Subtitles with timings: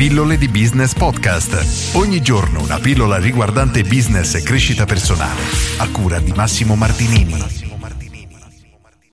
[0.00, 1.94] Pillole di Business Podcast.
[1.94, 5.42] Ogni giorno una pillola riguardante business e crescita personale.
[5.76, 7.34] A cura di Massimo Martinini.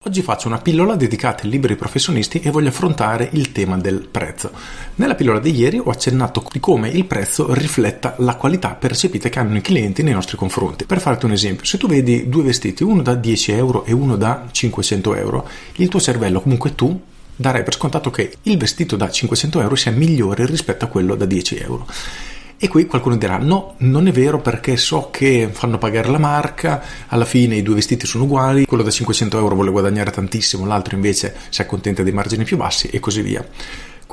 [0.00, 4.52] Oggi faccio una pillola dedicata ai liberi professionisti e voglio affrontare il tema del prezzo.
[4.96, 9.38] Nella pillola di ieri ho accennato di come il prezzo rifletta la qualità percepita che
[9.38, 10.84] hanno i clienti nei nostri confronti.
[10.84, 14.16] Per farti un esempio, se tu vedi due vestiti, uno da 10 euro e uno
[14.16, 17.00] da 500 euro, il tuo cervello, comunque tu,
[17.36, 21.24] darei per scontato che il vestito da 500 euro sia migliore rispetto a quello da
[21.24, 21.86] 10 euro.
[22.56, 26.82] E qui qualcuno dirà: no, non è vero perché so che fanno pagare la marca,
[27.08, 30.94] alla fine i due vestiti sono uguali, quello da 500 euro vuole guadagnare tantissimo, l'altro
[30.94, 33.44] invece si accontenta dei margini più bassi e così via.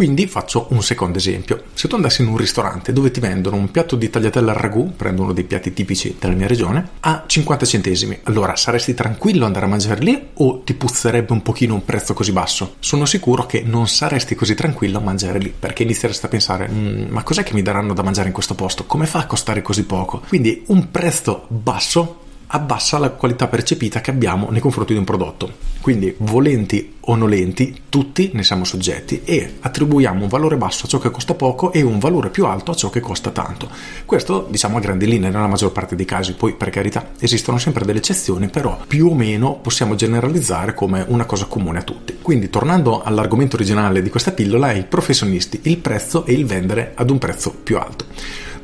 [0.00, 1.64] Quindi faccio un secondo esempio.
[1.74, 4.96] Se tu andassi in un ristorante dove ti vendono un piatto di tagliatella al ragù,
[4.96, 9.66] prendo uno dei piatti tipici della mia regione, a 50 centesimi, allora saresti tranquillo andare
[9.66, 12.76] a mangiare lì o ti puzzerebbe un pochino un prezzo così basso?
[12.78, 17.10] Sono sicuro che non saresti così tranquillo a mangiare lì, perché inizieresti a pensare, mm,
[17.10, 18.86] ma cos'è che mi daranno da mangiare in questo posto?
[18.86, 20.22] Come fa a costare così poco?
[20.28, 22.19] Quindi un prezzo basso
[22.52, 25.68] abbassa la qualità percepita che abbiamo nei confronti di un prodotto.
[25.80, 30.98] Quindi, volenti o nolenti, tutti ne siamo soggetti e attribuiamo un valore basso a ciò
[30.98, 33.68] che costa poco e un valore più alto a ciò che costa tanto.
[34.04, 36.34] Questo, diciamo, a grandi linee nella maggior parte dei casi.
[36.34, 41.24] Poi, per carità, esistono sempre delle eccezioni, però più o meno possiamo generalizzare come una
[41.24, 42.18] cosa comune a tutti.
[42.20, 47.10] Quindi, tornando all'argomento originale di questa pillola, i professionisti, il prezzo e il vendere ad
[47.10, 48.04] un prezzo più alto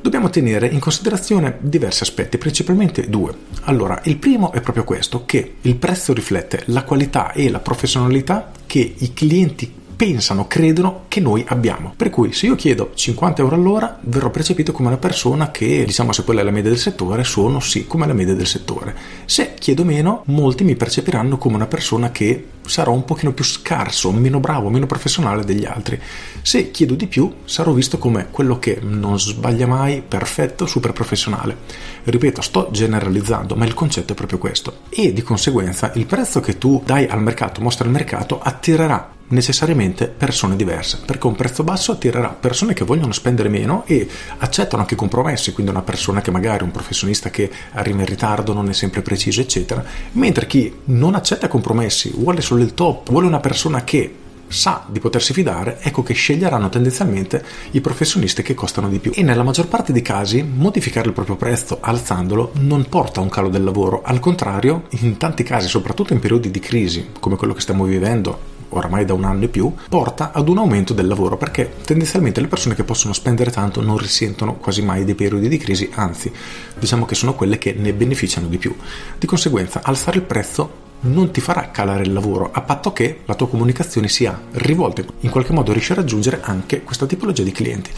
[0.06, 3.34] dobbiamo tenere in considerazione diversi aspetti, principalmente due.
[3.62, 8.52] Allora, il primo è proprio questo, che il prezzo riflette la qualità e la professionalità
[8.66, 11.94] che i clienti pensano, credono che noi abbiamo.
[11.97, 16.12] Per cui se io chiedo 50 euro all'ora verrò percepito come una persona che, diciamo
[16.12, 18.94] se quella è la media del settore, sono sì come la media del settore.
[19.24, 24.12] Se chiedo meno, molti mi percepiranno come una persona che sarò un pochino più scarso,
[24.12, 25.98] meno bravo, meno professionale degli altri.
[26.42, 31.56] Se chiedo di più, sarò visto come quello che non sbaglia mai, perfetto, super professionale.
[32.05, 34.80] Ripeto, sto generalizzando, ma il concetto è proprio questo.
[34.90, 40.07] E di conseguenza il prezzo che tu dai al mercato, mostra al mercato, attirerà necessariamente
[40.09, 44.95] persone diverse, perché un prezzo basso attirerà persone che vogliono spendere meno e accettano anche
[44.95, 49.03] compromessi, quindi una persona che magari un professionista che arriva in ritardo, non è sempre
[49.03, 54.14] preciso, eccetera, mentre chi non accetta compromessi, vuole solo il top, vuole una persona che
[54.48, 59.11] sa di potersi fidare, ecco che sceglieranno tendenzialmente i professionisti che costano di più.
[59.14, 63.29] E nella maggior parte dei casi modificare il proprio prezzo alzandolo non porta a un
[63.29, 67.55] calo del lavoro, al contrario, in tanti casi, soprattutto in periodi di crisi come quello
[67.55, 71.36] che stiamo vivendo, oramai da un anno e più, porta ad un aumento del lavoro
[71.36, 75.58] perché tendenzialmente le persone che possono spendere tanto non risentono quasi mai dei periodi di
[75.58, 76.32] crisi, anzi
[76.78, 78.74] diciamo che sono quelle che ne beneficiano di più.
[79.18, 83.34] Di conseguenza alzare il prezzo non ti farà calare il lavoro a patto che la
[83.34, 87.90] tua comunicazione sia rivolta in qualche modo riesci a raggiungere anche questa tipologia di clienti.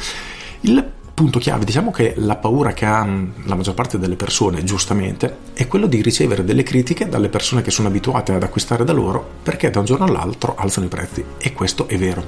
[0.62, 4.62] Il punto chiave, diciamo che la paura che ha mm, la maggior parte delle persone,
[4.62, 8.92] giustamente, è quello di ricevere delle critiche dalle persone che sono abituate ad acquistare da
[8.92, 11.24] loro perché da un giorno all'altro alzano i prezzi.
[11.38, 12.24] E questo è vero.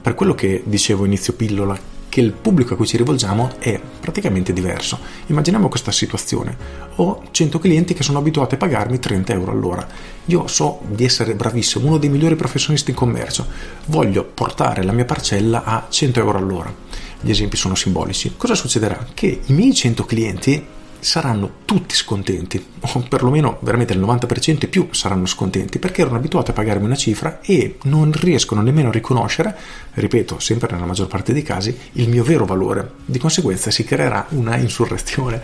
[0.00, 1.78] Per quello che dicevo inizio pillola,
[2.08, 4.98] che il pubblico a cui ci rivolgiamo è praticamente diverso.
[5.26, 6.56] Immaginiamo questa situazione.
[6.94, 9.86] Ho 100 clienti che sono abituati a pagarmi 30 euro all'ora.
[10.24, 13.46] Io so di essere bravissimo, uno dei migliori professionisti in commercio.
[13.88, 16.85] Voglio portare la mia parcella a 100 euro all'ora
[17.20, 19.06] gli esempi sono simbolici, cosa succederà?
[19.14, 20.64] Che i miei 100 clienti
[21.06, 26.50] saranno tutti scontenti, o perlomeno veramente il 90% e più saranno scontenti, perché erano abituati
[26.50, 29.56] a pagarmi una cifra e non riescono nemmeno a riconoscere,
[29.94, 32.90] ripeto, sempre nella maggior parte dei casi, il mio vero valore.
[33.04, 35.40] Di conseguenza si creerà una insurrezione,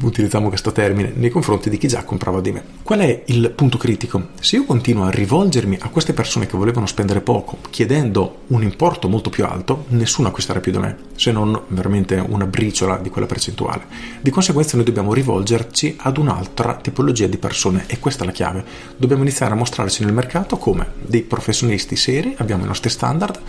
[0.00, 2.64] utilizziamo questo termine, nei confronti di chi già comprava di me.
[2.84, 4.28] Qual è il punto critico?
[4.40, 9.08] Se io continuo a rivolgermi a queste persone che volevano spendere poco, chiedendo un importo
[9.08, 13.26] molto più alto, nessuno acquisterà più da me, se non veramente una briciola di quella
[13.26, 13.86] percentuale.
[14.20, 18.64] Di conseguenza noi dobbiamo rivolgerci ad un'altra tipologia di persone e questa è la chiave.
[18.96, 23.40] Dobbiamo iniziare a mostrarci nel mercato come dei professionisti seri, abbiamo i nostri standard,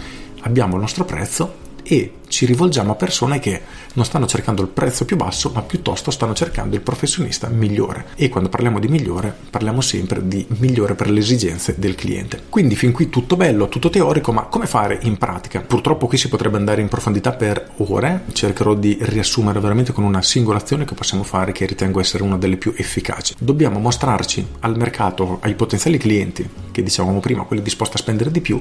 [0.42, 3.62] abbiamo il nostro prezzo e ci rivolgiamo a persone che
[3.94, 8.08] non stanno cercando il prezzo più basso, ma piuttosto stanno cercando il professionista migliore.
[8.16, 12.42] E quando parliamo di migliore, parliamo sempre di migliore per le esigenze del cliente.
[12.50, 15.60] Quindi fin qui tutto bello, tutto teorico, ma come fare in pratica?
[15.62, 20.24] Purtroppo qui si potrebbe andare in profondità per ore, cercherò di riassumere veramente con una
[20.24, 23.36] singola azione che possiamo fare che ritengo essere una delle più efficaci.
[23.38, 28.42] Dobbiamo mostrarci al mercato, ai potenziali clienti, che dicevamo prima, quelli disposti a spendere di
[28.42, 28.60] più,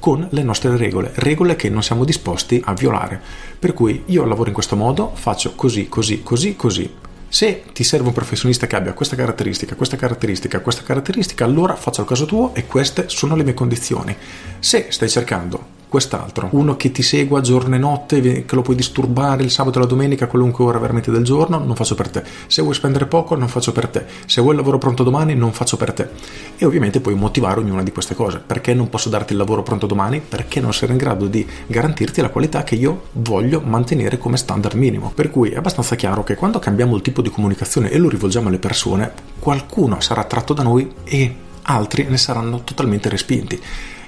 [0.00, 3.20] con le nostre regole, regole che non siamo disposti a violare.
[3.58, 6.94] Per cui io lavoro in questo modo, faccio così, così, così, così.
[7.28, 12.02] Se ti serve un professionista che abbia questa caratteristica, questa caratteristica, questa caratteristica, allora faccio
[12.02, 14.14] il caso tuo e queste sono le mie condizioni.
[14.58, 19.42] Se stai cercando quest'altro, uno che ti segua giorno e notte, che lo puoi disturbare
[19.42, 22.24] il sabato e la domenica qualunque ora veramente del giorno, non faccio per te.
[22.46, 24.06] Se vuoi spendere poco, non faccio per te.
[24.24, 26.08] Se vuoi il lavoro pronto domani, non faccio per te.
[26.56, 28.38] E ovviamente puoi motivare ognuna di queste cose.
[28.38, 30.22] Perché non posso darti il lavoro pronto domani?
[30.26, 34.76] Perché non sarò in grado di garantirti la qualità che io voglio mantenere come standard
[34.76, 35.12] minimo.
[35.14, 38.48] Per cui è abbastanza chiaro che quando cambiamo il tipo di comunicazione e lo rivolgiamo
[38.48, 41.34] alle persone, qualcuno sarà attratto da noi e
[41.64, 43.60] altri ne saranno totalmente respinti.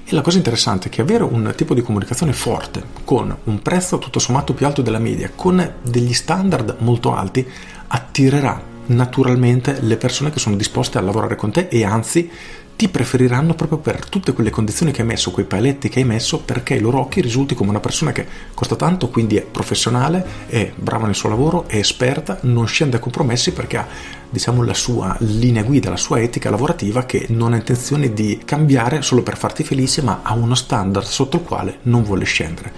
[0.07, 3.97] E la cosa interessante è che avere un tipo di comunicazione forte, con un prezzo
[3.97, 7.43] tutto sommato più alto della media, con degli standard molto alti,
[7.87, 12.29] attirerà naturalmente le persone che sono disposte a lavorare con te e anzi
[12.75, 16.39] ti preferiranno proprio per tutte quelle condizioni che hai messo, quei paletti che hai messo,
[16.39, 20.71] perché ai loro occhi risulti come una persona che costa tanto, quindi è professionale, è
[20.75, 23.87] brava nel suo lavoro, è esperta, non scende a compromessi perché ha
[24.35, 29.01] diciamo la sua linea guida, la sua etica lavorativa che non ha intenzione di cambiare
[29.01, 32.73] solo per farti felice, ma ha uno standard sotto il quale non vuole scendere.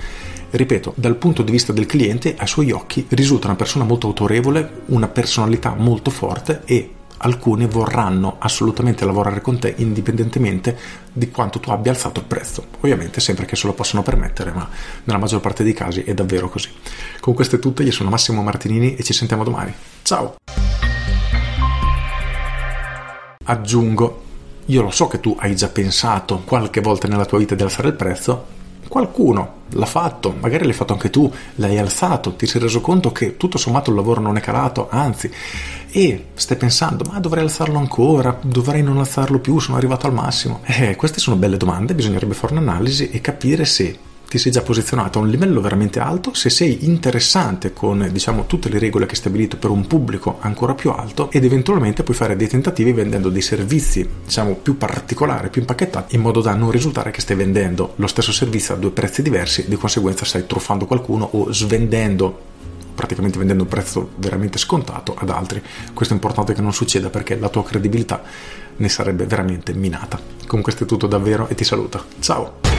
[0.51, 4.81] Ripeto, dal punto di vista del cliente, ai suoi occhi risulta una persona molto autorevole,
[4.87, 10.77] una personalità molto forte e alcuni vorranno assolutamente lavorare con te indipendentemente
[11.11, 12.67] di quanto tu abbia alzato il prezzo.
[12.81, 14.69] Ovviamente sempre che se lo possano permettere, ma
[15.05, 16.69] nella maggior parte dei casi è davvero così.
[17.19, 19.73] Con questo è tutto, io sono Massimo Martinini e ci sentiamo domani.
[20.03, 20.35] Ciao!
[23.49, 24.23] Aggiungo,
[24.65, 27.87] io lo so che tu hai già pensato qualche volta nella tua vita di alzare
[27.87, 28.45] il prezzo,
[28.89, 33.37] qualcuno l'ha fatto, magari l'hai fatto anche tu, l'hai alzato, ti sei reso conto che
[33.37, 35.31] tutto sommato il lavoro non è calato, anzi,
[35.89, 40.59] e stai pensando, ma dovrei alzarlo ancora, dovrei non alzarlo più, sono arrivato al massimo.
[40.65, 43.97] Eh, queste sono belle domande, bisognerebbe fare un'analisi e capire se
[44.27, 48.69] ti sei già posizionato a un livello veramente alto, se sei interessante con diciamo, tutte
[48.69, 52.35] le regole che hai stabilito per un pubblico ancora più alto ed eventualmente puoi fare
[52.35, 57.11] dei tentativi vendendo dei servizi diciamo, più particolari, più impacchettati in modo da non risultare
[57.11, 61.27] che stai vendendo lo stesso servizio a due prezzi diversi, di conseguenza stai truffando qualcuno
[61.31, 62.55] o svendendo
[62.97, 65.61] praticamente vendendo un prezzo veramente scontato ad altri.
[65.93, 68.23] Questo è importante che non succeda perché la tua credibilità
[68.75, 70.19] ne sarebbe veramente minata.
[70.47, 72.05] Con questo è tutto davvero e ti saluto.
[72.19, 72.76] Ciao!